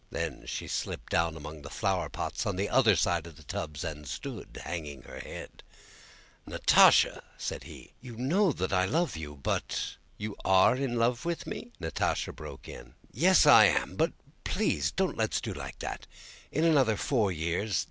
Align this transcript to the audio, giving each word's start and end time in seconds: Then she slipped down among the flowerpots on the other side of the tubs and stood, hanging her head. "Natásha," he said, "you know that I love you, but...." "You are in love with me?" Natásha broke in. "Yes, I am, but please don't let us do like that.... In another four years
Then 0.09 0.47
she 0.47 0.67
slipped 0.67 1.11
down 1.11 1.37
among 1.37 1.61
the 1.61 1.69
flowerpots 1.69 2.47
on 2.47 2.55
the 2.55 2.69
other 2.69 2.95
side 2.95 3.27
of 3.27 3.35
the 3.37 3.43
tubs 3.43 3.83
and 3.83 4.07
stood, 4.07 4.59
hanging 4.63 5.03
her 5.03 5.19
head. 5.19 5.61
"Natásha," 6.47 7.13
he 7.13 7.21
said, 7.37 7.63
"you 8.01 8.15
know 8.17 8.51
that 8.51 8.73
I 8.73 8.85
love 8.85 9.15
you, 9.15 9.35
but...." 9.35 9.97
"You 10.17 10.35
are 10.43 10.75
in 10.75 10.95
love 10.97 11.23
with 11.23 11.45
me?" 11.45 11.71
Natásha 11.79 12.35
broke 12.35 12.67
in. 12.67 12.95
"Yes, 13.13 13.45
I 13.45 13.65
am, 13.65 13.95
but 13.95 14.13
please 14.43 14.89
don't 14.89 15.17
let 15.17 15.33
us 15.35 15.39
do 15.41 15.53
like 15.53 15.77
that.... 15.77 16.07
In 16.51 16.63
another 16.63 16.97
four 16.97 17.31
years 17.31 17.79